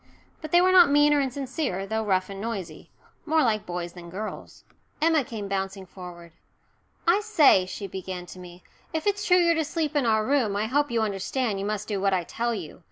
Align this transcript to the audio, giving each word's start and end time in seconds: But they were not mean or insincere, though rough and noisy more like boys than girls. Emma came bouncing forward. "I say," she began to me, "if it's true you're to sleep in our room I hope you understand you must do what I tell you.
But 0.41 0.51
they 0.51 0.61
were 0.61 0.71
not 0.71 0.89
mean 0.89 1.13
or 1.13 1.21
insincere, 1.21 1.85
though 1.85 2.03
rough 2.03 2.27
and 2.27 2.41
noisy 2.41 2.89
more 3.23 3.43
like 3.43 3.67
boys 3.67 3.93
than 3.93 4.09
girls. 4.09 4.63
Emma 4.99 5.23
came 5.23 5.47
bouncing 5.47 5.85
forward. 5.85 6.31
"I 7.07 7.19
say," 7.19 7.67
she 7.67 7.85
began 7.85 8.25
to 8.25 8.39
me, 8.39 8.63
"if 8.93 9.05
it's 9.05 9.23
true 9.23 9.37
you're 9.37 9.53
to 9.53 9.63
sleep 9.63 9.95
in 9.95 10.07
our 10.07 10.25
room 10.25 10.55
I 10.55 10.65
hope 10.65 10.89
you 10.89 11.03
understand 11.03 11.59
you 11.59 11.65
must 11.67 11.87
do 11.87 12.01
what 12.01 12.15
I 12.15 12.23
tell 12.23 12.55
you. 12.55 12.79